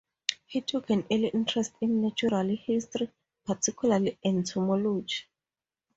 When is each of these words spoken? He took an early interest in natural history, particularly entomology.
He 0.47 0.61
took 0.61 0.89
an 0.89 1.05
early 1.11 1.27
interest 1.27 1.73
in 1.79 2.01
natural 2.01 2.47
history, 2.57 3.11
particularly 3.45 4.17
entomology. 4.25 5.25